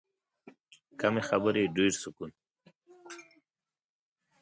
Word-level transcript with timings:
کمې 0.99 1.21
خبرې، 1.29 1.63
ډېر 1.75 1.91
سکون. 2.01 2.31